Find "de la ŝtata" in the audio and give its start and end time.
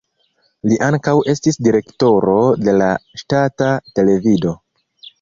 2.65-3.73